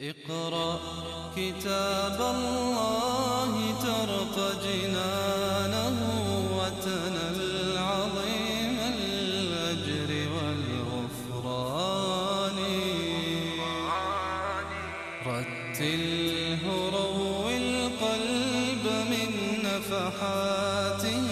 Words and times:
اقرأ 0.00 0.80
كتاب 1.36 2.18
الله 2.34 3.52
ترق 3.86 4.36
جنانه 4.64 5.98
وتنل 6.56 7.78
عظيم 7.78 8.78
الأجر 8.96 10.10
والغفران. 10.34 11.78
رتله 15.26 16.62
روي 16.98 17.56
القلب 17.56 18.84
من 19.12 19.30
نفحاته 19.64 21.28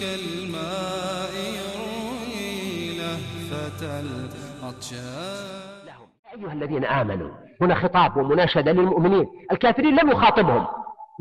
كالماء 0.00 1.34
يروي 1.58 2.96
لهفة 2.98 3.80
العطشان 4.00 5.46
لهم. 5.86 6.08
أيها 6.34 6.52
الذين 6.52 6.84
آمنوا 6.84 7.45
هنا 7.60 7.74
خطاب 7.74 8.16
ومناشدة 8.16 8.72
للمؤمنين. 8.72 9.26
الكافرين 9.52 9.96
لم 10.00 10.10
يخاطبهم 10.10 10.66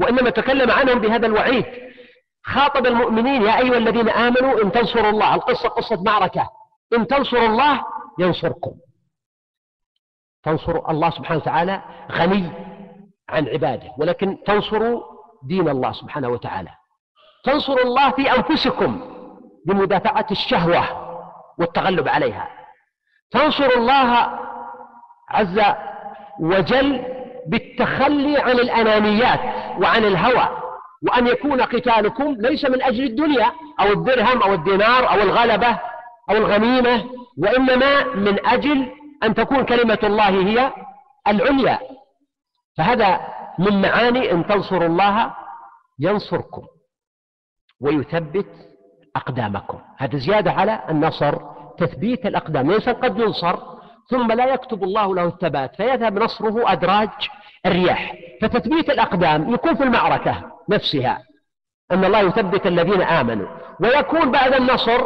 وإنما 0.02 0.30
تكلم 0.30 0.72
عنهم 0.72 1.00
بهذا 1.00 1.28
الوعيد. 1.28 1.66
خاطب 2.44 2.86
المؤمنين 2.86 3.42
يا 3.42 3.60
أيها 3.60 3.78
الذين 3.78 4.10
آمنوا 4.10 4.62
إن 4.64 4.72
تنصروا 4.72 5.10
الله. 5.10 5.36
القصة 5.36 5.70
قصة 5.70 6.04
معركة. 6.04 6.50
إن 6.94 7.08
تنصروا 7.08 7.46
الله 7.46 7.86
ينصركم. 8.20 8.72
تنصروا 10.44 10.92
الله 10.92 11.10
سبحانه 11.10 11.40
وتعالى 11.40 11.82
غني 12.12 12.50
عن 13.30 13.48
عباده 13.48 13.92
ولكن 13.98 14.38
تنصروا 14.46 15.04
دين 15.44 15.70
الله 15.70 15.92
سبحانه 15.92 16.30
وتعالى. 16.30 16.70
تنصروا 17.44 17.84
الله 17.84 18.12
في 18.12 18.32
أنفسكم 18.32 19.02
بمدافعة 19.66 20.28
الشهوة 20.32 20.86
والتغلب 21.58 22.08
عليها. 22.08 22.50
تنصر 23.32 23.70
الله 23.78 24.40
عز 25.30 25.60
وجل 26.40 27.02
بالتخلي 27.48 28.38
عن 28.38 28.52
الأنانيات 28.52 29.40
وعن 29.82 30.04
الهوى 30.04 30.66
وأن 31.08 31.28
يكون 31.28 31.62
قتالكم 31.62 32.36
ليس 32.40 32.66
من 32.66 32.82
أجل 32.82 33.04
الدنيا 33.04 33.52
أو 33.80 33.92
الدرهم 33.92 34.44
أو 34.44 34.54
الدينار 34.54 35.10
أو 35.10 35.16
الغلبة 35.16 35.80
أو 36.30 36.38
الغنيمة 36.38 37.04
وإنما 37.38 38.04
من 38.04 38.48
أجل 38.48 38.92
أن 39.24 39.34
تكون 39.34 39.66
كلمة 39.66 40.00
الله 40.04 40.30
هي 40.30 40.74
العليا. 41.28 41.80
فهذا 42.78 43.20
من 43.60 43.82
معاني 43.82 44.32
إن 44.32 44.48
تنصروا 44.48 44.88
الله 44.88 45.34
ينصركم 46.00 46.64
ويثبت 47.82 48.48
أقدامكم. 49.16 49.80
هذا 49.98 50.18
زيادة 50.18 50.52
على 50.52 50.82
النصر 50.90 51.36
تثبيت 51.78 52.26
الأقدام. 52.26 52.70
الإنسان 52.70 52.94
قد 52.94 53.20
ينصر 53.20 53.75
ثم 54.10 54.32
لا 54.32 54.54
يكتب 54.54 54.84
الله 54.84 55.16
له 55.16 55.26
الثبات 55.26 55.76
فيذهب 55.76 56.20
نصره 56.20 56.72
أدراج 56.72 57.10
الرياح. 57.66 58.14
فتثبيت 58.42 58.90
الأقدام 58.90 59.54
يكون 59.54 59.76
في 59.76 59.84
المعركة 59.84 60.52
نفسها 60.70 61.24
أن 61.92 62.06
الله 62.06 62.20
يثبت 62.20 62.68
الذين 62.68 63.02
آمنوا. 63.02 63.48
ويكون 63.80 64.32
بعد 64.32 64.54
النصر 64.54 65.02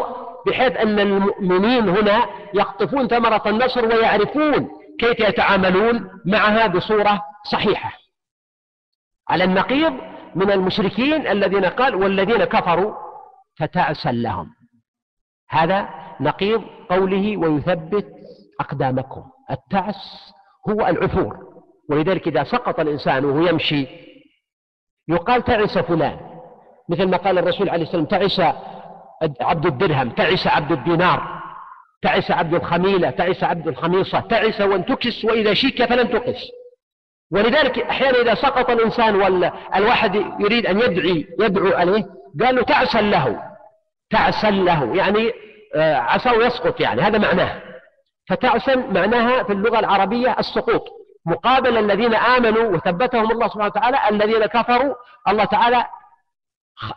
بحيث 0.47 0.77
أن 0.77 0.99
المؤمنين 0.99 1.89
هنا 1.89 2.25
يقطفون 2.53 3.07
ثمرة 3.07 3.43
النصر 3.45 3.85
ويعرفون 3.85 4.69
كيف 4.99 5.19
يتعاملون 5.19 6.09
معها 6.25 6.67
بصورة 6.67 7.21
صحيحة. 7.51 7.91
على 9.29 9.43
النقيض 9.43 9.93
من 10.35 10.51
المشركين 10.51 11.27
الذين 11.27 11.65
قال 11.65 11.95
والذين 11.95 12.43
كفروا 12.43 12.93
فتعسا 13.57 14.11
لهم 14.11 14.49
هذا 15.49 15.89
نقيض 16.19 16.63
قوله 16.89 17.37
ويثبت 17.37 18.18
أقدامكم. 18.59 19.23
التعس 19.51 20.33
هو 20.69 20.87
العثور. 20.87 21.37
ولذلك 21.89 22.27
إذا 22.27 22.43
سقط 22.43 22.79
الإنسان 22.79 23.25
وهو 23.25 23.47
يمشي 23.47 23.87
يقال 25.07 25.43
تعس 25.43 25.77
فلان. 25.77 26.19
مثل 26.89 27.07
ما 27.07 27.17
قال 27.17 27.37
الرسول 27.37 27.69
عليه 27.69 27.83
السلام 27.83 28.05
تعس 28.05 28.41
عبد 29.41 29.65
الدرهم 29.65 30.09
تعس 30.09 30.47
عبد 30.47 30.71
الدينار 30.71 31.39
تعس 32.01 32.31
عبد 32.31 32.53
الخميلة 32.53 33.09
تعس 33.09 33.43
عبد 33.43 33.67
الخميصة 33.67 34.19
تعس 34.19 34.61
وانتكس 34.61 35.25
وإذا 35.25 35.53
شيك 35.53 35.85
فلن 35.85 36.09
تقس. 36.09 36.47
ولذلك 37.31 37.79
أحيانا 37.79 38.21
إذا 38.21 38.35
سقط 38.35 38.69
الإنسان 38.69 39.15
والواحد 39.15 40.15
يريد 40.15 40.65
أن 40.65 40.79
يدعي 40.79 41.27
يدعو 41.39 41.77
عليه 41.77 42.05
قال 42.41 42.55
له 42.55 42.61
تعسا 42.63 43.01
له 43.01 43.41
تعسا 44.09 44.51
له. 44.51 44.95
يعني 44.95 45.31
عساه 45.75 46.33
يسقط 46.33 46.81
يعني 46.81 47.01
هذا 47.01 47.17
معناه. 47.17 47.61
فتعسا 48.29 48.75
معناها 48.75 49.43
في 49.43 49.53
اللغة 49.53 49.79
العربية 49.79 50.35
السقوط. 50.39 50.85
مقابل 51.25 51.77
الذين 51.77 52.15
آمنوا 52.15 52.63
وثبتهم 52.63 53.31
الله 53.31 53.47
سبحانه 53.47 53.65
وتعالى 53.65 53.97
الذين 54.09 54.45
كفروا 54.45 54.95
الله 55.27 55.45
تعالى 55.45 55.85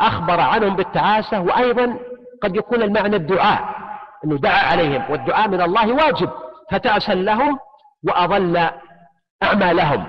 أخبر 0.01 0.41
عنهم 0.41 0.77
بالتعاسة 0.77 1.41
وأيضا 1.41 1.99
قد 2.43 2.57
يكون 2.57 2.83
المعنى 2.83 3.17
الدعاء 3.17 3.75
أنه 4.25 4.37
دعا 4.37 4.63
عليهم 4.73 5.11
والدعاء 5.11 5.49
من 5.49 5.61
الله 5.61 5.93
واجب. 5.93 6.31
فتعسا 6.71 7.15
لهم 7.15 7.59
وأضل 8.09 8.71
أعمالهم 9.43 10.07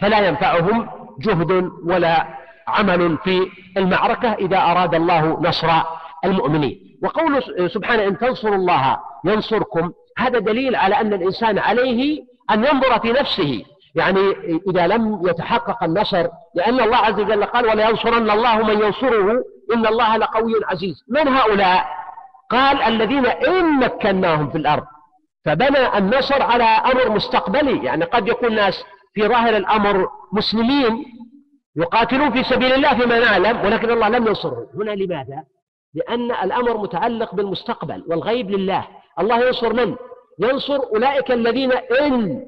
فلا 0.00 0.18
ينفعهم 0.28 0.88
جهد 1.20 1.70
ولا 1.86 2.26
عمل 2.68 3.18
في 3.24 3.50
المعركة 3.76 4.32
إذا 4.32 4.58
أراد 4.58 4.94
الله 4.94 5.40
نصر 5.40 5.68
المؤمنين. 6.24 6.89
وقوله 7.02 7.40
سبحانه 7.68 8.04
إن 8.04 8.18
تنصروا 8.18 8.54
الله 8.54 8.98
ينصركم 9.24 9.92
هذا 10.18 10.38
دليل 10.38 10.76
على 10.76 11.00
أن 11.00 11.12
الإنسان 11.12 11.58
عليه 11.58 12.22
أن 12.50 12.64
ينظر 12.64 12.98
في 13.00 13.12
نفسه. 13.12 13.64
يعني 13.94 14.20
إذا 14.68 14.86
لم 14.86 15.28
يتحقق 15.28 15.84
النصر 15.84 16.26
لأن 16.54 16.80
الله 16.80 16.96
عز 16.96 17.20
وجل 17.20 17.44
قال 17.44 17.66
ولينصرن 17.66 18.30
الله 18.30 18.62
من 18.62 18.80
ينصره 18.80 19.44
إن 19.74 19.86
الله 19.86 20.16
لقوي 20.16 20.52
عزيز. 20.64 21.04
من 21.08 21.28
هؤلاء؟ 21.28 21.86
قال 22.50 22.82
الذين 22.82 23.26
إن 23.26 23.78
مكناهم 23.78 24.50
في 24.50 24.58
الأرض. 24.58 24.84
فبنى 25.44 25.98
النصر 25.98 26.42
على 26.42 26.64
أمر 26.64 27.10
مستقبلي. 27.10 27.84
يعني 27.84 28.04
قد 28.04 28.28
يكون 28.28 28.54
ناس 28.54 28.84
في 29.14 29.28
ظاهر 29.28 29.56
الأمر 29.56 30.08
مسلمين 30.32 31.04
يقاتلون 31.76 32.30
في 32.30 32.42
سبيل 32.42 32.72
الله 32.72 32.98
فيما 32.98 33.18
نعلم 33.18 33.64
ولكن 33.64 33.90
الله 33.90 34.08
لم 34.08 34.26
ينصرهم 34.26 34.66
هنا 34.74 34.90
لماذا؟ 34.90 35.44
لأن 35.94 36.30
الأمر 36.30 36.76
متعلق 36.76 37.34
بالمستقبل 37.34 38.04
والغيب 38.08 38.50
لله. 38.50 38.86
الله 39.20 39.46
ينصر 39.46 39.72
من؟ 39.72 39.96
ينصر 40.38 40.78
أولئك 40.94 41.30
الذين 41.30 41.72
إن 41.72 42.42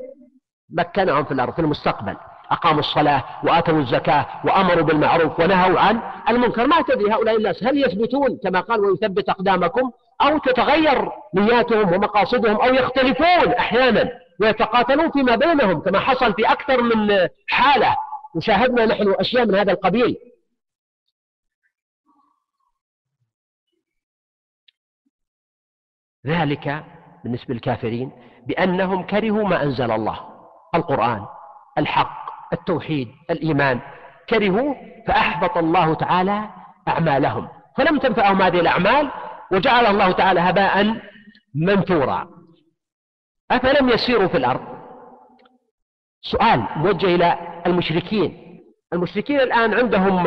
مكنهم 0.70 1.24
في 1.24 1.32
الأرض 1.32 1.52
في 1.52 1.58
المستقبل. 1.58 2.16
أقاموا 2.50 2.80
الصلاة 2.80 3.24
وآتوا 3.44 3.78
الزكاة 3.78 4.26
وأمروا 4.44 4.82
بالمعروف 4.82 5.40
ونهوا 5.40 5.80
عن 5.80 6.00
المنكر. 6.28 6.66
ما 6.66 6.82
تدري 6.82 7.12
هؤلاء 7.12 7.36
الناس 7.36 7.64
هل 7.64 7.84
يثبتون 7.84 8.38
كما 8.44 8.60
قال 8.60 8.80
ويثبت 8.80 9.28
أقدامكم 9.28 9.90
أو 10.22 10.38
تتغير 10.38 11.08
نياتهم 11.34 11.92
ومقاصدهم 11.94 12.56
أو 12.56 12.74
يختلفون 12.74 13.52
أحيانا 13.58 14.10
ويتقاتلون 14.40 15.10
فيما 15.10 15.36
بينهم 15.36 15.80
كما 15.80 15.98
حصل 15.98 16.34
في 16.34 16.52
أكثر 16.52 16.82
من 16.82 17.28
حالة. 17.48 17.96
وشاهدنا 18.34 18.86
نحن 18.86 19.14
أشياء 19.20 19.46
من 19.46 19.54
هذا 19.54 19.72
القبيل. 19.72 20.16
ذلك 26.26 26.84
بالنسبة 27.24 27.54
للكافرين 27.54 28.12
بأنهم 28.46 29.02
كرهوا 29.02 29.48
ما 29.48 29.62
أنزل 29.62 29.90
الله. 29.90 30.20
القرآن 30.74 31.26
الحق 31.78 32.22
التوحيد 32.52 33.08
الإيمان. 33.30 33.80
كرهوا 34.28 34.74
فأحبط 35.08 35.58
الله 35.58 35.94
تعالى 35.94 36.44
أعمالهم. 36.88 37.48
فلم 37.76 37.98
تنفعهم 37.98 38.42
هذه 38.42 38.60
الأعمال 38.60 39.10
وجعل 39.52 39.86
الله 39.86 40.12
تعالى 40.12 40.40
هباء 40.40 40.96
منثورا. 41.54 42.28
أفلم 43.50 43.88
يسيروا 43.88 44.28
في 44.28 44.36
الأرض؟ 44.36 44.60
سؤال 46.22 46.66
موجه 46.76 47.06
إلى 47.14 47.38
المشركين. 47.66 48.58
المشركين 48.92 49.40
الآن 49.40 49.74
عندهم 49.74 50.24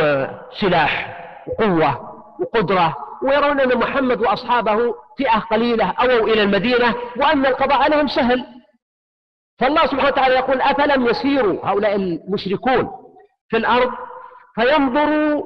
سلاح 0.51 1.17
وقوة 1.47 2.15
وقدرة. 2.39 2.97
ويرون 3.25 3.59
أن 3.59 3.77
محمد 3.77 4.21
وأصحابه 4.21 4.95
فئة 5.17 5.39
قليلة 5.39 5.93
أووا 6.01 6.27
إلى 6.27 6.43
المدينة 6.43 6.95
وأن 7.17 7.45
القضاء 7.45 7.81
عليهم 7.81 8.07
سهل. 8.07 8.45
فالله 9.59 9.85
سبحانه 9.85 10.07
وتعالى 10.07 10.35
يقول 10.35 10.61
أفلم 10.61 11.05
يسيروا 11.05 11.65
هؤلاء 11.69 11.95
المشركون 11.95 12.91
في 13.49 13.57
الأرض 13.57 13.91
فينظروا 14.55 15.43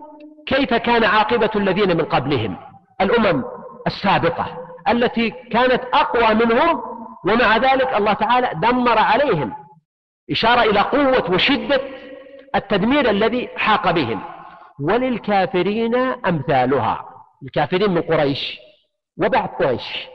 كيف 0.47 0.73
كان 0.73 1.03
عاقبة 1.03 1.49
الذين 1.55 1.97
من 1.97 2.05
قبلهم 2.05 2.57
الأمم 3.01 3.43
السابقة 3.87 4.45
التي 4.87 5.29
كانت 5.29 5.81
أقوى 5.93 6.33
منهم 6.33 6.81
ومع 7.25 7.57
ذلك 7.57 7.93
الله 7.97 8.13
تعالى 8.13 8.51
دمر 8.53 8.99
عليهم 8.99 9.53
إشارة 10.31 10.61
إلى 10.61 10.79
قوة 10.79 11.31
وشدة 11.31 11.81
التدمير 12.55 13.09
الذي 13.09 13.49
حاق 13.57 13.91
بهم. 13.91 14.21
وللكافرين 14.79 15.95
أمثالها. 16.25 17.08
الكافرين 17.43 17.91
من 17.91 18.01
قريش 18.01 18.57
وبعد 19.17 19.49
قريش. 19.49 20.07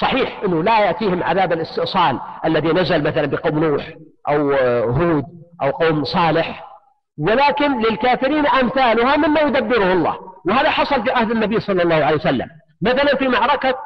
صحيح 0.00 0.40
أنه 0.44 0.62
لا 0.62 0.80
يأتيهم 0.80 1.22
عذاب 1.22 1.52
الاستئصال 1.52 2.20
الذي 2.44 2.68
نزل 2.68 3.02
مثلا 3.02 3.26
بقوم 3.26 3.64
نوح 3.64 3.94
أو 4.28 4.52
هود 4.90 5.24
أو 5.62 5.70
قوم 5.70 6.04
صالح 6.04 6.72
ولكن 7.18 7.78
للكافرين 7.78 8.46
أمثالها 8.46 9.16
مما 9.16 9.40
يدبره 9.40 9.92
الله. 9.92 10.18
وهذا 10.48 10.70
حصل 10.70 11.02
في 11.02 11.10
عهد 11.10 11.30
النبي 11.30 11.60
صلى 11.60 11.82
الله 11.82 11.94
عليه 11.94 12.16
وسلم. 12.16 12.48
مثلا 12.82 13.16
في 13.16 13.28
معركة 13.28 13.78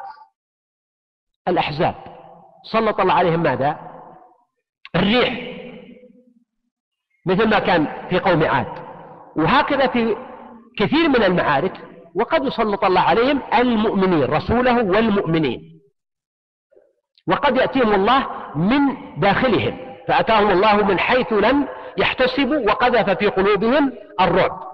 الأحزاب 1.47 1.95
سلط 2.71 2.99
الله 2.99 3.13
عليهم 3.13 3.43
ماذا؟ 3.43 3.79
الريح 4.95 5.57
مثل 7.25 7.49
ما 7.49 7.59
كان 7.59 8.07
في 8.09 8.19
قوم 8.19 8.43
عاد. 8.43 8.87
وهكذا 9.35 9.87
في 9.87 10.15
كثير 10.77 11.09
من 11.09 11.23
المعارك 11.23 11.73
وقد 12.19 12.45
يسلط 12.45 12.85
الله 12.85 13.01
عليهم 13.01 13.41
المؤمنين 13.53 14.23
رسوله 14.23 14.83
والمؤمنين. 14.83 15.81
وقد 17.27 17.57
يأتيهم 17.57 17.95
الله 17.95 18.27
من 18.55 18.79
داخلهم 19.19 19.77
فأتاهم 20.07 20.49
الله 20.49 20.85
من 20.85 20.99
حيث 20.99 21.33
لم 21.33 21.67
يحتسبوا 21.97 22.59
وقذف 22.59 23.09
في 23.09 23.27
قلوبهم 23.27 23.93
الرعب. 24.21 24.67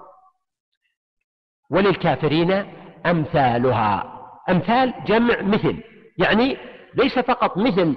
وللكافرين 1.70 2.66
أمثالها. 3.06 4.14
أمثال 4.48 4.94
جمع 5.06 5.42
مثل 5.42 5.82
يعني 6.18 6.56
ليس 6.94 7.18
فقط 7.18 7.58
مثل 7.58 7.96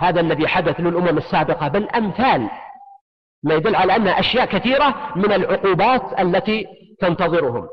هذا 0.00 0.20
الذي 0.20 0.48
حدث 0.48 0.80
للأمم 0.80 1.18
السابقة 1.18 1.68
بل 1.68 1.88
أمثال. 1.88 2.50
ما 3.42 3.54
يدل 3.54 3.76
على 3.76 3.96
أن 3.96 4.08
أشياء 4.08 4.46
كثيرة 4.46 5.12
من 5.16 5.32
العقوبات 5.32 6.20
التي 6.20 6.66
تنتظرهم. 7.00 7.68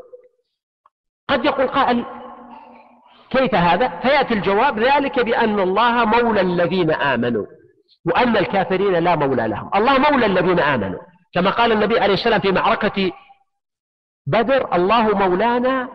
قد 1.29 1.45
يقول 1.45 1.67
قائل 1.67 2.05
كيف 3.29 3.55
هذا؟ 3.55 3.87
فيأتي 3.87 4.33
الجواب 4.33 4.79
ذلك 4.79 5.19
بأن 5.19 5.59
الله 5.59 6.05
مولى 6.05 6.41
الذين 6.41 6.91
آمنوا 6.91 7.45
وأن 8.05 8.37
الكافرين 8.37 8.93
لا 8.93 9.15
مولى 9.15 9.47
لهم. 9.47 9.69
الله 9.75 10.11
مولى 10.11 10.25
الذين 10.25 10.59
آمنوا. 10.59 10.99
كما 11.33 11.49
قال 11.49 11.71
النبي 11.71 11.99
عليه 11.99 12.13
السلام 12.13 12.41
في 12.41 12.51
معركة 12.51 13.11
بدر 14.27 14.75
الله 14.75 15.27
مولانا 15.27 15.89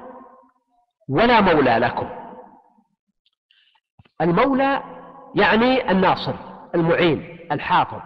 ولا 1.09 1.41
مولى 1.41 1.71
لكم. 1.71 2.09
المولى 4.21 4.83
يعني 5.35 5.91
الناصر 5.91 6.35
المعين 6.75 7.39
الحافظ 7.53 8.01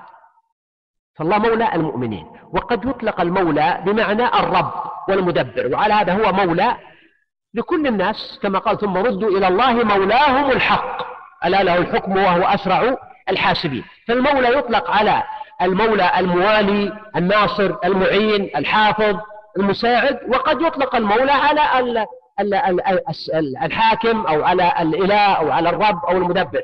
فالله 1.18 1.38
مولى 1.38 1.74
المؤمنين. 1.74 2.26
وقد 2.52 2.84
يطلق 2.84 3.20
المولى 3.20 3.82
بمعنى 3.86 4.24
الرب 4.24 4.72
والمدبر 5.08 5.70
وعلى 5.72 5.94
هذا 5.94 6.12
هو 6.14 6.32
مولى 6.32 6.76
لكل 7.54 7.86
الناس 7.86 8.38
كما 8.42 8.58
قال 8.58 8.78
ثم 8.78 8.96
ردوا 8.96 9.38
إلى 9.38 9.48
الله 9.48 9.72
مولاهم 9.72 10.50
الحق. 10.50 11.02
ألا 11.44 11.62
له 11.62 11.78
الحكم 11.78 12.16
وهو 12.16 12.42
أسرع 12.42 12.96
الحاسبين. 13.28 13.84
فالمولى 14.08 14.58
يطلق 14.58 14.90
على 14.90 15.22
المولى 15.62 16.10
الموالي 16.18 16.92
الناصر 17.16 17.74
المعين 17.84 18.50
الحافظ 18.56 19.20
المساعد 19.58 20.18
وقد 20.28 20.62
يطلق 20.62 20.96
المولى 20.96 21.32
على 21.32 22.06
الحاكم 23.62 24.26
أو 24.26 24.44
على 24.44 24.72
الإله 24.80 25.32
أو 25.32 25.50
على 25.50 25.68
الرب 25.68 26.04
أو 26.04 26.16
المدبر. 26.16 26.62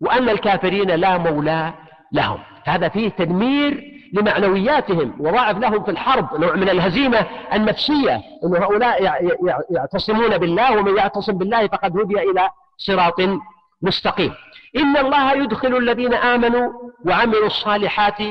وأن 0.00 0.28
الكافرين 0.28 0.90
لا 0.90 1.18
مولى 1.18 1.72
لهم. 2.12 2.38
هذا 2.64 2.88
فيه 2.88 3.08
تدمير 3.08 3.97
لمعنوياتهم 4.12 5.14
وضاعف 5.20 5.58
لهم 5.58 5.84
في 5.84 5.90
الحرب 5.90 6.40
نوع 6.40 6.54
من 6.54 6.68
الهزيمة 6.68 7.26
النفسية 7.52 8.20
أن 8.44 8.56
هؤلاء 8.56 9.02
يعتصمون 9.70 10.38
بالله 10.38 10.78
ومن 10.78 10.96
يعتصم 10.96 11.38
بالله 11.38 11.66
فقد 11.66 11.96
هدي 11.98 12.30
إلى 12.30 12.48
صراط 12.76 13.20
مستقيم. 13.82 14.32
إن 14.76 14.96
الله 14.96 15.32
يدخل 15.32 15.76
الذين 15.76 16.14
آمنوا 16.14 16.72
وعملوا 17.06 17.46
الصالحات 17.46 18.22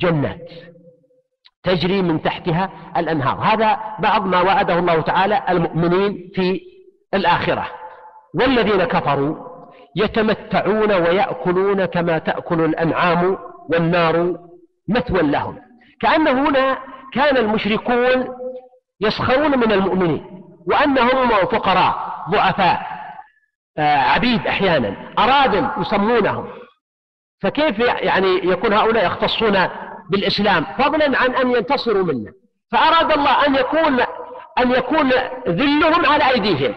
جنات 0.00 0.50
تجري 1.62 2.02
من 2.02 2.22
تحتها 2.22 2.70
الأنهار. 2.96 3.38
هذا 3.38 3.80
بعض 3.98 4.26
ما 4.26 4.40
وعده 4.40 4.78
الله 4.78 5.00
تعالى 5.00 5.42
المؤمنين 5.48 6.30
في 6.34 6.60
الآخرة. 7.14 7.66
والذين 8.34 8.84
كفروا 8.84 9.36
يتمتعون 9.96 10.92
ويأكلون 10.92 11.84
كما 11.84 12.18
تأكل 12.18 12.60
الأنعام 12.60 13.38
والنار 13.68 14.38
مثوى 14.88 15.22
لهم. 15.22 15.58
كأن 16.00 16.28
هنا 16.28 16.78
كان 17.12 17.36
المشركون 17.36 18.28
يسخرون 19.00 19.58
من 19.58 19.72
المؤمنين 19.72 20.42
وأنهم 20.66 21.28
فقراء 21.28 22.24
ضعفاء 22.30 22.96
آه، 23.78 23.96
عبيد 23.96 24.46
أحيانا 24.46 24.96
أراد 25.18 25.70
يسمونهم. 25.80 26.48
فكيف 27.42 27.78
يعني 27.78 28.28
يكون 28.28 28.72
هؤلاء 28.72 29.06
يختصون 29.06 29.68
بالإسلام؟ 30.10 30.64
فضلا 30.78 31.18
عن 31.18 31.34
أن 31.34 31.50
ينتصروا 31.50 32.04
منه 32.04 32.32
فأراد 32.72 33.12
الله 33.12 33.46
أن 33.46 33.54
يكون 33.54 34.00
أن 34.58 34.70
يكون 34.70 35.10
ذلهم 35.48 36.06
على 36.06 36.30
أيديهم. 36.30 36.74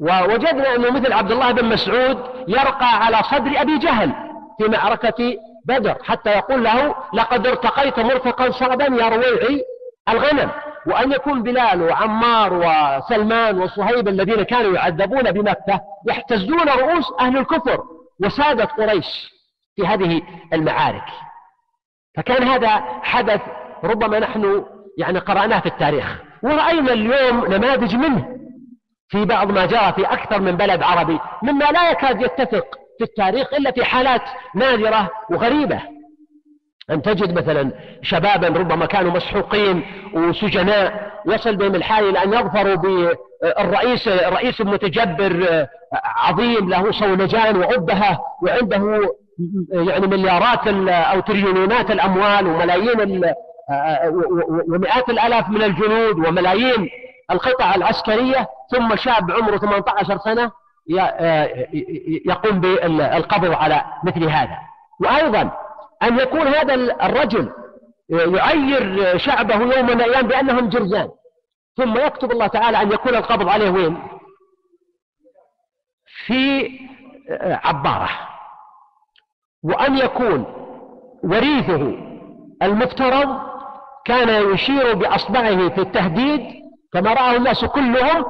ووجدنا 0.00 0.74
أنه 0.74 0.90
مثل 0.90 1.12
عبد 1.12 1.30
الله 1.30 1.52
بن 1.52 1.64
مسعود 1.64 2.18
يرقى 2.48 3.04
على 3.04 3.22
صدر 3.22 3.60
أبي 3.60 3.78
جهل 3.78 4.12
في 4.58 4.68
معركة 4.68 5.36
بدر 5.64 5.96
حتى 6.04 6.30
يقول 6.30 6.64
له 6.64 6.94
لقد 7.14 7.46
ارتقيت 7.46 8.00
مرتقا 8.00 8.50
صعبا 8.50 8.84
يا 8.84 9.08
رويعي 9.08 9.62
الغنم. 10.08 10.50
وأن 10.86 11.12
يكون 11.12 11.42
بلال 11.42 11.82
وعمار 11.82 12.52
وسلمان 12.52 13.60
وصهيب 13.60 14.08
الذين 14.08 14.42
كانوا 14.42 14.74
يعذبون 14.74 15.32
بمكة 15.32 15.80
يحتزون 16.08 16.68
رؤوس 16.68 17.12
أهل 17.20 17.38
الكفر 17.38 17.82
وسادة 18.24 18.64
قريش 18.64 19.32
في 19.76 19.86
هذه 19.86 20.22
المعارك. 20.52 21.04
فكان 22.16 22.42
هذا 22.42 22.68
حدث 23.02 23.40
ربما 23.84 24.18
نحن 24.18 24.64
يعني 24.98 25.18
قرأناه 25.18 25.60
في 25.60 25.66
التاريخ. 25.66 26.18
ورأينا 26.42 26.92
اليوم 26.92 27.46
نماذج 27.46 27.96
منه. 27.96 28.28
في 29.08 29.24
بعض 29.24 29.50
ما 29.50 29.66
جرى 29.66 29.92
في 29.92 30.04
أكثر 30.04 30.40
من 30.40 30.56
بلد 30.56 30.82
عربي 30.82 31.18
مما 31.42 31.64
لا 31.64 31.90
يكاد 31.90 32.22
يتفق 32.22 32.78
في 33.02 33.08
التاريخ 33.08 33.54
إلا 33.54 33.70
في 33.70 33.84
حالات 33.84 34.22
نادرة 34.54 35.10
وغريبة. 35.30 35.80
أن 36.90 37.02
تجد 37.02 37.38
مثلا 37.38 37.72
شبابا 38.02 38.48
ربما 38.48 38.86
كانوا 38.86 39.12
مسحوقين 39.12 39.82
وسجناء 40.14 41.12
يصل 41.26 41.56
بهم 41.56 41.74
الحال 41.74 42.08
إلى 42.08 42.22
أن 42.22 42.32
يظفروا 42.32 42.74
بالرئيس 42.74 44.08
رئيس 44.08 44.60
متجبر 44.60 45.66
عظيم 46.16 46.70
له 46.70 46.92
صولجان 46.92 47.56
وعبهة 47.56 48.18
وعنده 48.42 49.08
يعني 49.72 50.06
مليارات 50.06 50.68
أو 50.88 51.20
تريليونات 51.20 51.90
الأموال 51.90 52.46
وملايين 52.46 53.22
ومئات 54.68 55.08
الآلاف 55.08 55.48
من 55.48 55.62
الجنود 55.62 56.26
وملايين 56.26 56.88
القطع 57.30 57.74
العسكرية. 57.74 58.48
ثم 58.70 58.96
شاب 58.96 59.30
عمره 59.30 59.56
18 59.56 60.18
سنة 60.18 60.50
يقوم 62.26 62.60
بالقبض 62.60 63.52
على 63.52 63.84
مثل 64.04 64.24
هذا. 64.24 64.58
وأيضا 65.00 65.50
أن 66.02 66.18
يكون 66.18 66.46
هذا 66.48 66.74
الرجل 66.74 67.52
يعير 68.08 69.18
شعبه 69.18 69.54
يوم 69.54 69.86
من 69.86 70.00
الأيام 70.00 70.26
بأنهم 70.26 70.68
جرذان 70.68 71.08
ثم 71.76 71.96
يكتب 71.96 72.32
الله 72.32 72.46
تعالى 72.46 72.82
أن 72.82 72.92
يكون 72.92 73.14
القبض 73.14 73.48
عليه 73.48 73.70
وين؟ 73.70 74.02
في 76.26 76.70
عبارة. 77.40 78.08
وأن 79.62 79.96
يكون 79.96 80.44
وريثه 81.24 81.96
المفترض 82.62 83.38
كان 84.04 84.52
يشير 84.52 84.94
بأصبعه 84.94 85.68
في 85.68 85.80
التهديد 85.80 86.40
كما 86.92 87.12
رآه 87.12 87.36
الناس 87.36 87.64
كلهم 87.64 88.24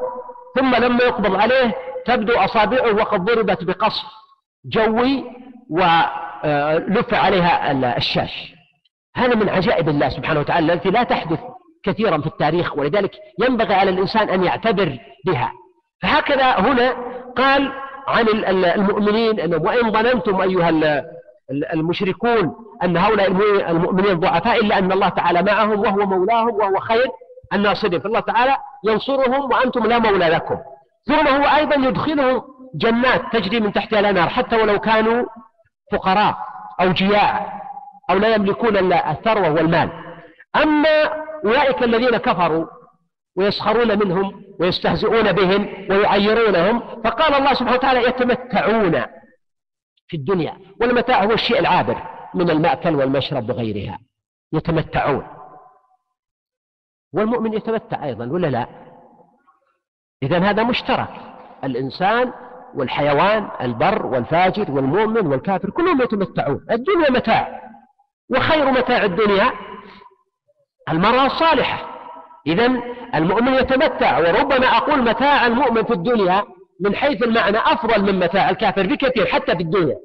ثم 0.57 0.75
لما 0.75 1.05
يقبض 1.05 1.37
عليه 1.37 1.75
تبدو 2.07 2.33
أصابعه 2.33 2.95
وقد 2.95 3.25
ضربت 3.25 3.65
بقصف 3.65 4.05
جوي 4.65 5.25
ولف 5.71 7.15
عليها 7.15 7.97
الشاش. 7.97 8.55
هذا 9.17 9.35
من 9.35 9.49
عجائب 9.49 9.89
الله 9.89 10.09
سبحانه 10.09 10.41
وتعالى 10.41 10.73
التي 10.73 10.91
لا 10.91 11.03
تحدث 11.03 11.39
كثيرا 11.85 12.19
في 12.19 12.27
التاريخ 12.27 12.79
ولذلك 12.79 13.11
ينبغي 13.41 13.75
على 13.75 13.91
الإنسان 13.91 14.29
أن 14.29 14.45
يعتبر 14.45 14.99
بها. 15.27 15.53
فهكذا 16.03 16.61
هنا 16.61 16.97
قال 17.37 17.73
عن 18.09 18.29
المؤمنين 18.55 19.41
أنه 19.41 19.57
وإن 19.57 19.93
ظننتم 19.93 20.41
أيها 20.41 21.03
المشركون 21.51 22.55
أن 22.83 22.97
هؤلاء 22.97 23.31
المؤمنين 23.71 24.21
ضعفاء 24.21 24.61
إلا 24.61 24.79
أن 24.79 24.93
الله 24.93 25.09
تعالى 25.09 25.43
معهم 25.43 25.81
وهو 25.81 26.07
مولاهم 26.07 26.55
وهو 26.55 26.81
خير 26.81 27.07
الناصرين. 27.53 28.01
فالله 28.01 28.21
تعالى 28.21 28.57
ينصرهم 28.85 29.51
وأنتم 29.53 29.87
لا 29.87 29.99
مولى 29.99 30.29
لكم. 30.29 30.59
ثم 31.07 31.29
هو 31.29 31.57
أيضا 31.57 31.89
يدخلهم 31.89 32.43
جنات 32.75 33.23
تجري 33.33 33.61
من 33.61 33.73
تحتها 33.73 34.01
الأنهار 34.01 34.29
حتى 34.29 34.57
ولو 34.57 34.79
كانوا 34.79 35.27
فقراء 35.93 36.37
أو 36.81 36.93
جياع 36.93 37.63
أو 38.11 38.17
لا 38.17 38.35
يملكون 38.35 38.77
إلا 38.77 39.11
الثروة 39.11 39.51
والمال. 39.51 39.91
أما 40.57 41.05
أولئك 41.45 41.83
الذين 41.83 42.17
كفروا 42.17 42.67
ويسخرون 43.37 43.99
منهم 43.99 44.45
ويستهزئون 44.61 45.33
بهم 45.33 45.87
ويعيرونهم 45.91 46.81
فقال 47.05 47.35
الله 47.35 47.55
سبحانه 47.55 47.77
وتعالى 47.77 48.09
يتمتعون 48.09 49.03
في 50.09 50.17
الدنيا 50.17 50.57
والمتاع 50.81 51.25
هو 51.25 51.33
الشيء 51.33 51.59
العابر 51.59 52.03
من 52.35 52.51
المأكل 52.51 52.95
والمشرب 52.95 53.51
وغيرها. 53.51 53.99
يتمتعون. 54.53 55.27
والمؤمن 57.15 57.53
يتمتع 57.53 58.05
أيضا 58.05 58.27
ولا 58.27 58.47
لا؟ 58.47 58.67
إذا 60.23 60.39
هذا 60.39 60.63
مشترك. 60.63 61.09
الإنسان 61.65 62.33
والحيوان 62.75 63.49
البر 63.61 64.07
والفاجر 64.07 64.71
والمؤمن 64.71 65.27
والكافر 65.27 65.71
كلهم 65.71 66.03
يتمتعون. 66.03 66.67
الدنيا 66.71 67.11
متاع. 67.11 67.63
وخير 68.31 68.71
متاع 68.71 69.05
الدنيا 69.05 69.53
المرأة 70.89 71.27
الصالحة. 71.27 71.93
إذا 72.47 72.83
المؤمن 73.15 73.55
يتمتع 73.55 74.19
وربما 74.19 74.67
أقول 74.67 75.03
متاع 75.03 75.47
المؤمن 75.47 75.83
في 75.83 75.93
الدنيا 75.93 76.45
من 76.81 76.95
حيث 76.95 77.23
المعنى 77.23 77.59
أفضل 77.59 78.03
من 78.03 78.19
متاع 78.19 78.51
الكافر 78.51 78.87
بكثير 78.87 79.27
حتى 79.27 79.57
في 79.57 79.63
الدنيا. 79.63 79.97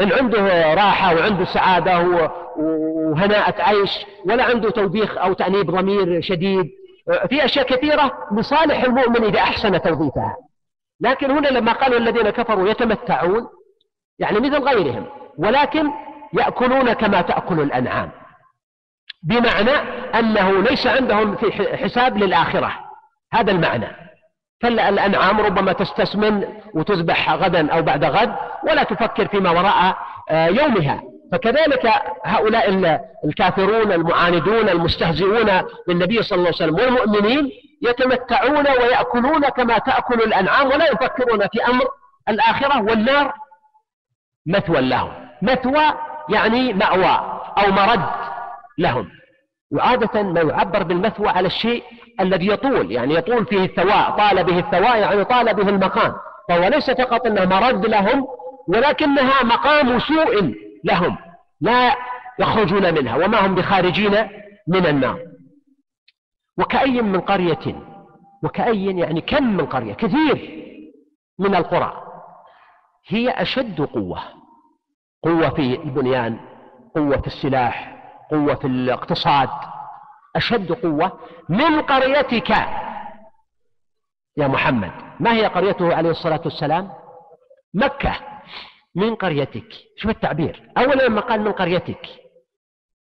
إن 0.00 0.12
عنده 0.12 0.74
راحة 0.74 1.14
وعنده 1.14 1.44
سعادة 1.44 2.00
وهناءة 2.56 3.62
عيش 3.62 3.90
ولا 4.26 4.44
عنده 4.44 4.70
توبيخ 4.70 5.18
أو 5.18 5.32
تأنيب 5.32 5.70
ضمير 5.70 6.20
شديد 6.20 6.70
في 7.28 7.44
أشياء 7.44 7.66
كثيرة 7.66 8.12
لصالح 8.32 8.84
المؤمن 8.84 9.24
إذا 9.24 9.40
أحسن 9.40 9.82
توظيفها. 9.82 10.36
لكن 11.00 11.30
هنا 11.30 11.48
لما 11.48 11.72
قالوا 11.72 11.98
الذين 11.98 12.30
كفروا 12.30 12.68
يتمتعون 12.68 13.46
يعني 14.18 14.40
مثل 14.40 14.62
غيرهم 14.62 15.06
ولكن 15.38 15.90
يأكلون 16.32 16.92
كما 16.92 17.20
تأكل 17.22 17.60
الأنعام. 17.60 18.10
بمعنى 19.22 19.70
أنه 20.18 20.62
ليس 20.62 20.86
عندهم 20.86 21.36
في 21.36 21.76
حساب 21.76 22.16
للآخرة. 22.16 22.72
هذا 23.32 23.52
المعنى. 23.52 23.88
فالأنعام 24.60 25.40
ربما 25.40 25.72
تستسمن 25.72 26.44
وتذبح 26.74 27.32
غدا 27.32 27.72
أو 27.72 27.82
بعد 27.82 28.04
غد 28.04 28.34
ولا 28.64 28.82
تفكر 28.82 29.28
فيما 29.28 29.50
وراء 29.50 29.96
آه، 30.30 30.46
يومها. 30.46 31.02
فكذلك 31.32 31.92
هؤلاء 32.24 33.00
الكافرون 33.24 33.92
المعاندون 33.92 34.68
المستهزئون 34.68 35.62
بالنبي 35.88 36.22
صلى 36.22 36.36
الله 36.38 36.52
عليه 36.60 36.72
وسلم 36.72 36.74
والمؤمنين 36.74 37.50
يتمتعون 37.82 38.68
ويأكلون 38.68 39.48
كما 39.48 39.78
تأكل 39.78 40.22
الأنعام 40.22 40.66
ولا 40.66 40.92
يفكرون 40.92 41.40
في 41.40 41.64
أمر 41.68 41.84
الآخرة 42.28 42.82
والنار 42.82 43.34
مثوى 44.46 44.80
لهم. 44.80 45.12
مثوى 45.42 45.92
يعني 46.28 46.72
مأوى 46.72 47.40
أو 47.58 47.72
مرد 47.72 48.08
لهم. 48.78 49.08
وعادة 49.72 50.22
ما 50.22 50.40
يعبر 50.40 50.82
بالمثوى 50.82 51.28
على 51.28 51.46
الشيء 51.46 51.82
الذي 52.20 52.48
يطول 52.48 52.92
يعني 52.92 53.14
يطول 53.14 53.46
فيه 53.46 53.64
الثواء 53.64 54.10
طال 54.10 54.44
به 54.44 54.58
الثواء 54.58 54.98
يعني 54.98 55.24
طال 55.24 55.54
به 55.54 55.68
المقام. 55.68 56.14
فهو 56.48 56.68
ليس 56.68 56.90
فقط 56.90 57.26
أنه 57.26 57.44
مرد 57.44 57.86
لهم 57.86 58.26
ولكنها 58.68 59.44
مقام 59.44 59.98
سوء 59.98 60.65
لهم 60.86 61.18
لا 61.60 61.96
يخرجون 62.38 62.94
منها 62.94 63.16
وما 63.16 63.46
هم 63.46 63.54
بخارجين 63.54 64.28
من 64.68 64.86
النار. 64.86 65.20
وكأي 66.58 67.02
من 67.02 67.20
قرية 67.20 67.82
وكأي 68.44 68.86
يعني 68.98 69.20
كم 69.20 69.56
من 69.56 69.66
قرية 69.66 69.94
كثير 69.94 70.66
من 71.38 71.54
القرى 71.54 72.02
هي 73.08 73.30
أشد 73.30 73.80
قوة. 73.80 74.22
قوة 75.22 75.48
في 75.50 75.82
البنيان 75.82 76.40
قوة 76.94 77.20
في 77.20 77.26
السلاح 77.26 77.96
قوة 78.30 78.54
في 78.54 78.66
الاقتصاد. 78.66 79.48
أشد 80.36 80.72
قوة 80.72 81.18
من 81.48 81.80
قريتك. 81.82 82.50
يا 84.36 84.48
محمد 84.48 84.92
ما 85.20 85.32
هي 85.32 85.46
قريته 85.46 85.94
عليه 85.94 86.10
الصلاة 86.10 86.40
والسلام؟ 86.44 86.92
مكة. 87.74 88.35
من 88.96 89.14
قريتك. 89.14 89.72
شوف 89.96 90.10
التعبير. 90.10 90.70
أولا 90.78 91.02
لما 91.02 91.20
قال 91.20 91.40
من 91.40 91.52
قريتك. 91.52 92.06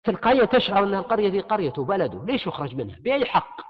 تلقائيا 0.03 0.45
تشعر 0.45 0.83
أن 0.83 0.95
القرية 0.95 1.29
دي 1.29 1.39
قريته 1.39 1.85
بلده. 1.85 2.25
ليش 2.25 2.47
يخرج 2.47 2.75
منها؟ 2.75 2.95
بأي 2.99 3.25
حق؟ 3.25 3.61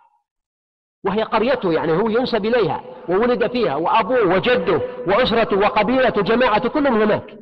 وهي 1.04 1.24
قريته 1.24 1.74
يعني 1.74 1.92
هو 1.92 2.10
ينسب 2.10 2.46
إليها 2.46 2.84
وولد 3.10 3.52
فيها 3.52 3.76
وأبوه 3.76 4.36
وجده 4.36 4.82
وأسرته 5.08 5.58
وقبيلته 5.58 6.20
وجماعته 6.20 6.70
كلهم 6.70 7.02
هناك. 7.02 7.38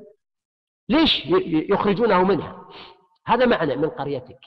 ليش 0.90 1.26
يخرجونه 1.46 2.24
منها؟ 2.24 2.56
هذا 3.28 3.46
معنى 3.46 3.76
من 3.76 3.90
قريتك. 3.90 4.40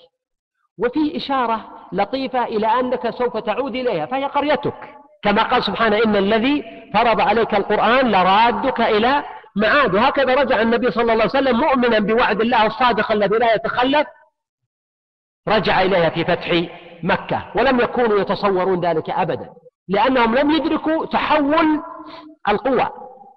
وفي 0.79 1.17
إشارة 1.17 1.89
لطيفة 1.93 2.45
إلى 2.45 2.67
أنك 2.67 3.11
سوف 3.11 3.37
تعود 3.37 3.75
إليها 3.75 4.07
فهي 4.07 4.25
قريتك. 4.25 4.97
كما 5.23 5.43
قال 5.43 5.65
سبحانه 5.65 6.05
إن 6.05 6.17
الذي 6.17 6.65
فرض 6.95 7.21
عليك 7.21 7.55
القرآن 7.55 8.11
لرادك 8.11 8.81
إلى 8.81 9.25
معاد. 9.57 9.95
وهكذا 9.95 10.35
رجع 10.35 10.63
النبي 10.63 10.91
صلى 10.91 11.03
الله 11.03 11.13
عليه 11.13 11.25
وسلم 11.25 11.57
مؤمنا 11.57 11.99
بوعد 11.99 12.41
الله 12.41 12.67
الصادق 12.67 13.13
الذي 13.13 13.39
لا 13.39 13.55
يتخلف. 13.55 14.07
رجع 15.49 15.83
إليها 15.83 16.11
في 16.11 16.25
فتح 16.25 16.69
مكة. 17.03 17.47
ولم 17.55 17.81
يكونوا 17.81 18.21
يتصورون 18.21 18.85
ذلك 18.85 19.11
أبدا. 19.11 19.51
لأنهم 19.89 20.35
لم 20.35 20.51
يدركوا 20.51 21.07
تحول 21.07 21.83
القوى. 22.49 22.89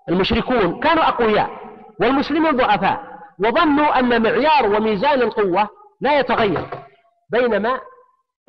المشركون 0.09 0.79
كانوا 0.79 1.07
أقوياء 1.07 1.49
والمسلمون 1.99 2.51
ضعفاء. 2.51 3.03
وظنوا 3.39 3.99
أن 3.99 4.23
معيار 4.23 4.65
وميزان 4.65 5.21
القوة 5.21 5.69
لا 6.01 6.19
يتغير. 6.19 6.65
بينما 7.29 7.79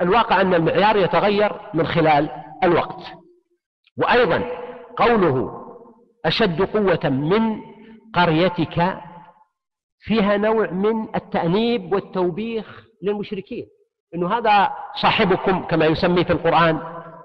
الواقع 0.01 0.41
أن 0.41 0.53
المعيار 0.53 0.97
يتغير 0.97 1.61
من 1.73 1.87
خلال 1.87 2.29
الوقت. 2.63 3.01
وأيضا 3.97 4.43
قوله 4.97 5.60
أشد 6.25 6.61
قوة 6.61 7.09
من 7.09 7.61
قريتك 8.15 8.97
فيها 9.99 10.37
نوع 10.37 10.71
من 10.71 11.15
التأنيب 11.15 11.93
والتوبيخ 11.93 12.83
للمشركين. 13.03 13.65
أنه 14.15 14.37
هذا 14.37 14.71
صاحبكم 15.01 15.63
كما 15.63 15.85
يسميه 15.85 16.23
في 16.23 16.33
القرآن 16.33 16.79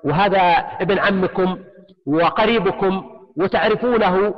وهذا 0.04 0.40
ابن 0.80 0.98
عمكم 0.98 1.58
وقريبكم 2.06 3.10
وتعرفونه 3.36 4.34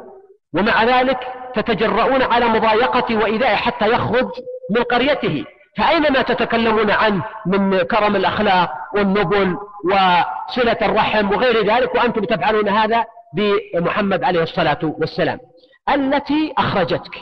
ومع 0.54 0.84
ذلك 0.84 1.18
تتجرؤون 1.54 2.22
على 2.22 2.48
مضايقة 2.48 3.16
وإيذائه 3.16 3.56
حتى 3.56 3.88
يخرج 3.88 4.28
من 4.76 4.82
قريته. 4.82 5.44
فأينما 5.76 6.22
تتكلمون 6.22 6.90
عنه 6.90 7.24
من 7.46 7.78
كرم 7.82 8.16
الأخلاق 8.16 8.70
والنبل 8.94 9.56
وصلة 9.84 10.78
الرحم 10.82 11.30
وغير 11.32 11.66
ذلك 11.66 11.94
وأنتم 11.94 12.24
تفعلون 12.24 12.68
هذا 12.68 13.04
بمحمد 13.35 14.25
عليه 14.25 14.42
الصلاة 14.42 14.78
والسلام 14.82 15.40
التي 15.88 16.54
أخرجتك. 16.58 17.20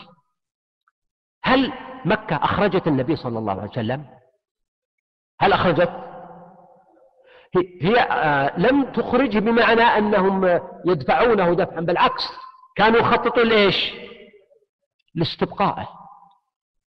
هل 1.45 1.73
مكة 2.05 2.37
أخرجت 2.37 2.87
النبي 2.87 3.17
صلى 3.17 3.39
الله 3.39 3.53
عليه 3.53 3.71
وسلم؟ 3.71 4.07
هل 5.41 5.53
أخرجت؟ 5.53 5.91
هي 7.83 8.01
آه، 8.01 8.61
لم 8.61 8.85
تخرجه 8.85 9.39
بمعنى 9.39 9.83
أنهم 9.83 10.61
يدفعونه 10.87 11.55
دفعا 11.55 11.81
بالعكس 11.81 12.23
كانوا 12.77 13.01
يخططوا 13.01 13.45
لإيش؟ 13.45 13.93
لاستبقائه. 15.15 15.89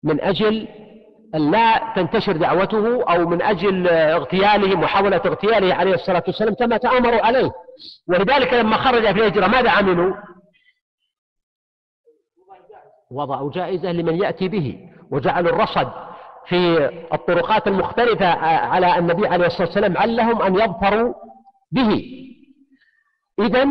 من 0.02 0.20
أجل 0.20 0.68
لا 1.34 1.92
تنتشر 1.96 2.32
دعوته 2.32 3.02
أو 3.02 3.28
من 3.28 3.42
أجل 3.42 3.88
اغتياله 3.88 4.76
محاولة 4.76 5.20
اغتياله 5.26 5.74
عليه 5.74 5.94
الصلاة 5.94 6.22
والسلام 6.26 6.54
كما 6.54 6.76
تآمروا 6.76 7.26
عليه. 7.26 7.50
ولذلك 8.08 8.54
لما 8.54 8.76
خرج 8.76 9.02
في 9.02 9.10
الهجرة 9.10 9.46
ماذا 9.46 9.70
عملوا؟ 9.70 10.14
وضعوا 13.10 13.50
جائزة 13.52 13.92
لمن 13.92 14.22
يأتي 14.22 14.48
به 14.48 14.78
وجعلوا 15.10 15.50
الرصد 15.50 15.88
في 16.46 16.90
الطرقات 17.12 17.66
المختلفة 17.68 18.26
على 18.44 18.98
النبي 18.98 19.26
عليه 19.26 19.46
الصلاة 19.46 19.66
والسلام 19.66 19.96
علهم 19.96 20.42
أن 20.42 20.54
يظفروا 20.54 21.14
به. 21.72 22.04
إذا 23.38 23.66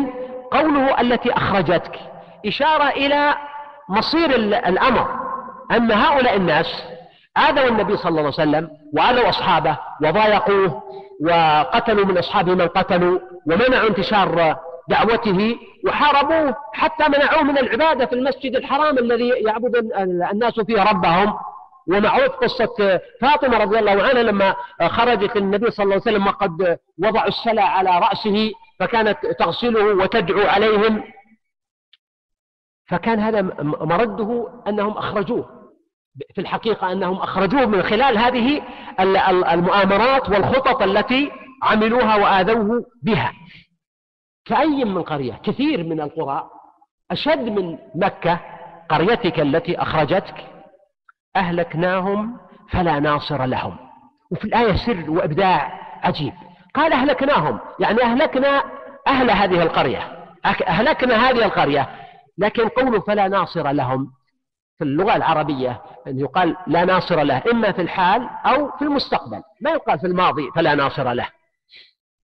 قوله 0.52 1.00
التي 1.00 1.32
أخرجتك 1.32 2.00
إشارة 2.46 2.88
إلى 2.88 3.34
مصير 3.88 4.34
الأمر. 4.36 5.28
أن 5.70 5.92
هؤلاء 5.92 6.36
الناس 6.36 6.66
آذوا 7.38 7.68
النبي 7.68 7.96
صلى 7.96 8.08
الله 8.08 8.20
عليه 8.20 8.28
وسلم 8.28 8.70
وآذوا 8.92 9.28
أصحابه 9.28 9.78
وضايقوه 10.02 10.82
وقتلوا 11.24 12.04
من 12.04 12.18
أصحابه 12.18 12.54
من 12.54 12.68
قتلوا 12.68 13.18
ومنعوا 13.46 13.88
انتشار 13.88 14.56
دعوته 14.88 15.56
وحاربوه 15.86 16.56
حتى 16.72 17.08
منعوه 17.08 17.42
من 17.42 17.58
العبادة 17.58 18.06
في 18.06 18.14
المسجد 18.14 18.56
الحرام 18.56 18.98
الذي 18.98 19.28
يعبد 19.28 19.76
الناس 20.32 20.60
فيه 20.60 20.82
ربهم. 20.82 21.34
ومعروف 21.88 22.36
قصة 22.36 23.00
فاطمة 23.20 23.58
رضي 23.58 23.78
الله 23.78 23.90
عنها 23.92 24.22
لما 24.22 24.54
خرجت 24.86 25.36
النبي 25.36 25.70
صلى 25.70 25.84
الله 25.84 25.94
عليه 25.94 26.02
وسلم 26.02 26.26
وقد 26.26 26.78
وضعوا 27.04 27.28
السلع 27.28 27.62
على 27.62 27.98
رأسه 27.98 28.52
فكانت 28.80 29.26
تغسله 29.38 29.84
وتدعو 29.84 30.46
عليهم. 30.48 31.04
فكان 32.86 33.20
هذا 33.20 33.42
مرده 33.62 34.48
أنهم 34.68 34.98
أخرجوه. 34.98 35.57
في 36.34 36.40
الحقيقة 36.40 36.92
أنهم 36.92 37.16
أخرجوه 37.16 37.66
من 37.66 37.82
خلال 37.82 38.18
هذه 38.18 38.62
المؤامرات 39.52 40.28
والخطط 40.28 40.82
التي 40.82 41.30
عملوها 41.62 42.16
وآذوه 42.16 42.84
بها. 43.02 43.32
كأي 44.44 44.84
من 44.84 45.02
قرية 45.02 45.40
كثير 45.42 45.84
من 45.84 46.00
القرى 46.00 46.50
أشد 47.10 47.48
من 47.48 47.78
مكة 47.94 48.40
قريتك 48.88 49.40
التي 49.40 49.82
أخرجتك 49.82 50.46
أهلكناهم 51.36 52.36
فلا 52.70 52.98
ناصر 52.98 53.44
لهم. 53.44 53.76
وفي 54.30 54.44
الآية 54.44 54.76
سر 54.86 55.10
وإبداع 55.10 55.80
عجيب. 56.02 56.32
قال 56.74 56.92
أهلكناهم 56.92 57.60
يعني 57.80 58.02
أهلكنا 58.02 58.62
أهل 59.06 59.30
هذه 59.30 59.62
القرية 59.62 60.18
أهلكنا 60.68 61.14
هذه 61.14 61.44
القرية 61.44 61.88
لكن 62.38 62.68
قوله 62.68 63.00
فلا 63.00 63.28
ناصر 63.28 63.70
لهم 63.70 64.10
في 64.78 64.84
اللغة 64.84 65.16
العربية 65.16 65.82
أن 66.06 66.18
يقال 66.20 66.56
لا 66.66 66.84
ناصر 66.84 67.22
له 67.22 67.42
إما 67.52 67.72
في 67.72 67.82
الحال 67.82 68.28
أو 68.46 68.70
في 68.70 68.82
المستقبل. 68.82 69.42
ما 69.60 69.70
يقال 69.70 69.98
في 69.98 70.06
الماضي 70.06 70.50
فلا 70.56 70.74
ناصر 70.74 71.12
له. 71.12 71.26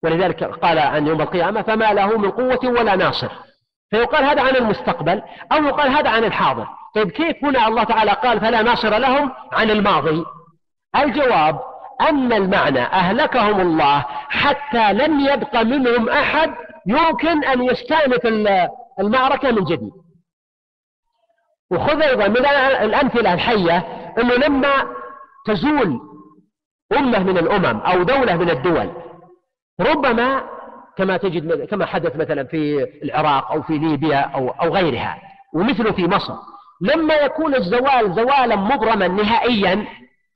ولذلك 0.03 0.45
قال 0.45 0.79
عن 0.79 1.07
يوم 1.07 1.21
القيامة 1.21 1.63
فما 1.63 1.93
له 1.93 2.19
من 2.19 2.31
قوة 2.31 2.61
ولا 2.65 2.97
ناصر. 2.97 3.29
فيقال 3.91 4.25
هذا 4.25 4.43
عن 4.43 4.57
المستقبل 4.57 5.23
أو 5.53 5.65
يقال 5.65 5.91
هذا 5.91 6.11
عن 6.11 6.25
الحاضر. 6.25 6.67
طيب 6.95 7.11
كيف 7.11 7.45
هنا 7.45 7.69
الله 7.69 7.85
تعالى 7.85 8.11
قال 8.11 8.41
فلا 8.41 8.63
ناصر 8.63 8.99
لهم؟ 8.99 9.33
عن 9.53 9.71
الماضي. 9.71 10.25
الجواب 10.97 11.61
أن 12.01 12.33
المعنى 12.33 12.83
أهلكهم 12.83 13.61
الله 13.61 14.05
حتى 14.29 14.93
لم 14.93 15.21
يبق 15.21 15.63
منهم 15.63 16.09
أحد 16.09 16.55
يمكن 16.87 17.45
أن 17.45 17.63
يستأنف 17.63 18.27
المعركة 19.01 19.51
من 19.51 19.65
جديد. 19.65 19.93
وخذ 21.71 22.03
أيضا 22.03 22.29
من 22.29 22.47
الأمثلة 22.83 23.35
الحية 23.35 23.77
أنه 24.19 24.35
لما 24.35 24.73
تزول 25.47 26.01
أمة 26.99 27.19
من 27.19 27.39
الأمم 27.39 27.81
أو 27.81 28.03
دولة 28.03 28.37
من 28.37 28.51
الدول 28.51 28.91
ربما 29.81 30.43
كما 30.97 31.17
تجد 31.17 31.65
كما 31.65 31.87
حدث 31.87 32.17
مثلا 32.17 32.45
في 32.45 32.87
العراق 33.03 33.53
أو 33.53 33.63
في 33.63 33.79
ليبيا 33.79 34.19
أو 34.21 34.49
أو 34.49 34.69
غيرها 34.69 35.19
ومثله 35.55 35.93
في 35.93 36.07
مصر. 36.07 36.35
لما 36.81 37.15
يكون 37.15 37.55
الزوال 37.55 38.15
زوالا 38.15 38.57
مبرما 38.57 39.09
نهائيا 39.09 39.87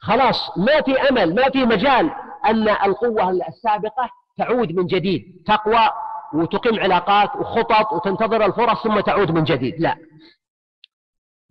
خلاص 0.01 0.59
ما 0.59 0.81
في 0.83 1.09
أمل 1.11 1.35
ما 1.35 1.51
في 1.51 1.65
مجال 1.65 2.11
أن 2.47 2.69
القوة 2.69 3.31
السابقة 3.31 4.11
تعود 4.39 4.73
من 4.73 4.87
جديد. 4.87 5.23
تقوى 5.47 5.89
وتقيم 6.35 6.81
علاقات 6.81 7.37
وخطط 7.37 7.93
وتنتظر 7.93 8.47
الفرص 8.47 8.83
ثم 8.83 9.01
تعود 9.01 9.31
من 9.31 9.45
جديد. 9.45 9.75
لا. 9.79 9.97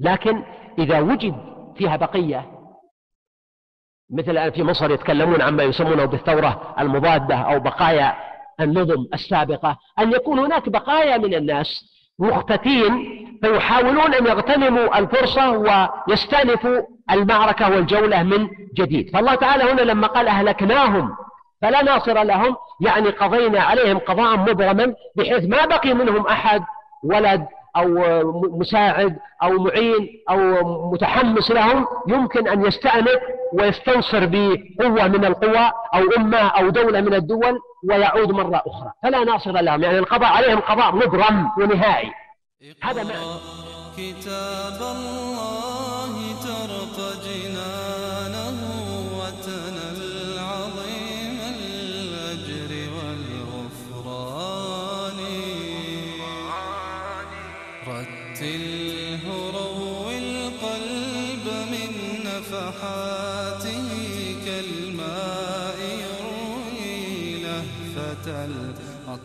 لكن 0.04 0.44
إذا 0.80 1.00
وجد 1.00 1.36
فيها 1.76 1.96
بقية 1.96 2.46
مثل 4.10 4.32
الآن 4.32 4.52
في 4.52 4.64
مصر 4.64 4.92
يتكلمون 4.92 5.42
عما 5.42 5.64
يسمونه 5.64 6.06
بالثورة 6.06 6.76
المضادة 6.80 7.36
أو 7.36 7.60
بقايا 7.60 8.16
النظم 8.60 9.06
السابقة 9.14 9.78
أن 10.00 10.12
يكون 10.12 10.40
هناك 10.40 10.70
بقايا 10.70 11.18
من 11.18 11.34
الناس 11.34 11.94
مختتين 12.20 13.24
فيحاولون 13.42 14.14
أن 14.14 14.26
يغتنموا 14.26 15.00
الفرصة 15.00 15.52
ويستأنفوا 16.08 16.82
المعركة 17.12 17.70
والجولة 17.72 18.24
من 18.24 18.48
جديد. 18.76 19.10
فالله 19.14 19.36
تعالى 19.36 19.64
هنا 19.64 19.82
لما 19.82 20.08
قال 20.08 20.28
أهلكناهم 20.28 21.16
فلا 21.62 21.84
ناصر 21.84 22.24
لهم 22.24 22.56
يعني 22.82 23.10
قضينا 23.10 23.60
عليهم 23.60 23.98
قضاء 23.98 24.38
مبرما 24.38 24.94
بحيث 25.18 25.44
ما 25.50 25.66
بقي 25.66 25.94
منهم 25.94 26.28
أحد 26.28 26.64
ولد 27.04 27.46
أو 27.76 27.88
مساعد 28.60 29.18
أو 29.44 29.64
معين 29.64 30.08
أو 30.30 30.64
متحمس 30.92 31.52
لهم 31.52 31.88
يمكن 32.08 32.48
أن 32.48 32.66
يستأنف 32.66 33.20
ويستنصر 33.54 34.26
بقوة 34.26 35.08
من 35.08 35.26
القوى 35.26 35.72
أو 35.96 36.02
أمة 36.18 36.38
أو 36.38 36.70
دولة 36.70 37.02
من 37.02 37.14
الدول 37.14 37.60
ويعود 37.90 38.32
مرة 38.32 38.62
أخرى. 38.68 38.92
فلا 39.04 39.24
ناصر 39.24 39.52
لهم 39.52 39.84
يعني 39.84 40.00
القضاء 40.00 40.30
عليهم 40.30 40.60
قضاء 40.60 40.96
مبرم 40.96 41.52
ونهائي. 41.58 42.12
هذا 42.84 43.04
معنى. 43.04 43.16
كتاب 43.98 44.82
الله 44.82 46.16
ترقى 46.44 47.14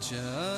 كالماء 0.01 0.13
يروي 0.13 0.15
لهفة 0.15 0.58